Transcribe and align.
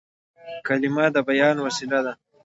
کلیمه 0.67 1.05
د 1.15 1.17
بیان 1.27 1.55
وسیله 1.65 1.99
ده. 2.05 2.13